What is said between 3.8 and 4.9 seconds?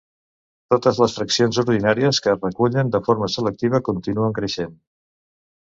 continuen creixent.